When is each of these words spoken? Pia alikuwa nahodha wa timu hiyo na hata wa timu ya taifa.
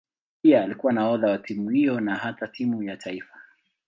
Pia 0.41 0.63
alikuwa 0.63 0.93
nahodha 0.93 1.29
wa 1.29 1.37
timu 1.37 1.69
hiyo 1.69 1.99
na 1.99 2.15
hata 2.15 2.45
wa 2.45 2.47
timu 2.51 2.83
ya 2.83 2.97
taifa. 2.97 3.39